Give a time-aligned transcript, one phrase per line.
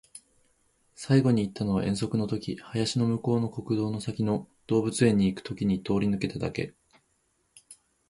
[0.95, 6.73] 最後に行ったのは遠足の時、林の向こうの国道の先の動物園に行く時に通り抜けただけ